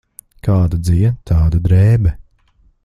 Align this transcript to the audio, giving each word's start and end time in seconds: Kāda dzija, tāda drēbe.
Kāda 0.47 0.79
dzija, 0.87 1.11
tāda 1.31 1.63
drēbe. 1.69 2.17